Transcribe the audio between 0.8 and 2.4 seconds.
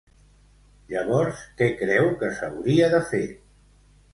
Llavors què creu que